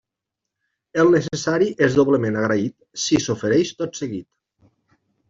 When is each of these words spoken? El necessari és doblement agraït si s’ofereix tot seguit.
El 1.01 1.11
necessari 1.15 1.67
és 1.87 1.97
doblement 1.99 2.39
agraït 2.39 2.73
si 3.05 3.21
s’ofereix 3.27 3.75
tot 3.83 4.01
seguit. 4.01 4.27